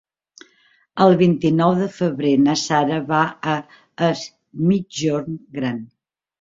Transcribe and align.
El 1.05 1.13
vint-i-nou 1.19 1.73
de 1.81 1.89
febrer 1.99 2.33
na 2.47 2.57
Sara 2.63 2.99
va 3.13 3.21
a 3.53 3.55
Es 4.11 4.27
Migjorn 4.67 5.41
Gran. 5.61 5.81